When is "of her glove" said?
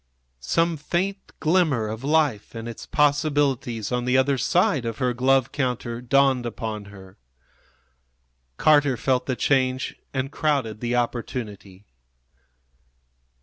4.83-5.51